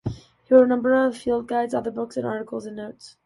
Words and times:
He 0.45 0.55
wrote 0.55 0.63
a 0.63 0.67
number 0.67 0.95
of 0.95 1.15
field 1.15 1.45
guides, 1.47 1.75
other 1.75 1.91
books, 1.91 2.17
articles 2.17 2.65
and 2.65 2.75
notes. 2.77 3.17